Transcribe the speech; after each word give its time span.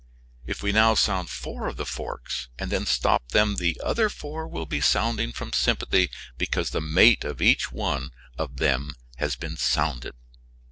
If 0.47 0.63
we 0.63 0.71
now 0.71 0.95
sound 0.95 1.29
four 1.29 1.67
of 1.67 1.77
the 1.77 1.85
forks 1.85 2.49
and 2.57 2.71
then 2.71 2.87
stop 2.87 3.29
them 3.29 3.57
the 3.57 3.79
other 3.83 4.09
four 4.09 4.47
will 4.47 4.65
be 4.65 4.81
sounding 4.81 5.31
from 5.31 5.53
sympathy 5.53 6.09
because 6.39 6.71
the 6.71 6.81
mate 6.81 7.23
of 7.23 7.39
each 7.39 7.71
one 7.71 8.09
of 8.35 8.57
them 8.57 8.95
has 9.17 9.35
been 9.35 9.57
sounded. 9.57 10.15